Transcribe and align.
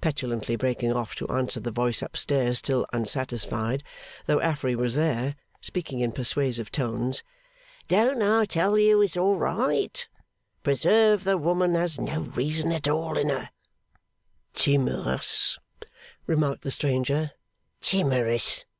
petulantly 0.00 0.54
breaking 0.54 0.92
off 0.92 1.16
to 1.16 1.26
answer 1.26 1.58
the 1.58 1.72
voice 1.72 2.00
up 2.00 2.16
stairs, 2.16 2.58
still 2.58 2.86
unsatisfied, 2.92 3.82
though 4.26 4.40
Affery 4.40 4.76
was 4.76 4.94
there, 4.94 5.34
speaking 5.60 5.98
in 5.98 6.12
persuasive 6.12 6.70
tones. 6.70 7.24
'Don't 7.88 8.22
I 8.22 8.44
tell 8.44 8.78
you 8.78 9.02
it's 9.02 9.16
all 9.16 9.34
right? 9.34 10.06
Preserve 10.62 11.24
the 11.24 11.36
woman, 11.36 11.74
has 11.74 11.94
she 11.94 12.02
no 12.02 12.20
reason 12.20 12.70
at 12.70 12.86
all 12.86 13.18
in 13.18 13.30
her!' 13.30 13.50
'Timorous,' 14.52 15.58
remarked 16.28 16.62
the 16.62 16.70
stranger. 16.70 17.32
'Timorous? 17.80 18.64